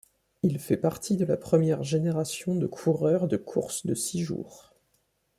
Il 0.41 0.57
fait 0.57 0.77
partie 0.77 1.15
de 1.15 1.25
la 1.25 1.37
première 1.37 1.83
génération 1.83 2.55
de 2.55 2.65
coureurs 2.65 3.27
de 3.27 3.37
course 3.37 3.85
de 3.85 3.93
six 3.93 4.19
jours. 4.23 4.73